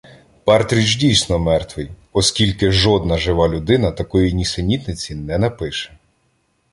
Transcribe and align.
Партрідж 0.43 0.95
дійсно 0.97 1.39
мертвий, 1.39 1.91
оскільки 2.13 2.71
жодна 2.71 3.17
жива 3.17 3.49
людина 3.49 3.91
такої 3.91 4.33
нісенітниці 4.33 5.15
не 5.15 5.37
напише. 5.37 5.93